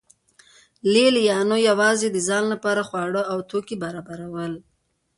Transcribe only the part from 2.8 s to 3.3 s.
خواړه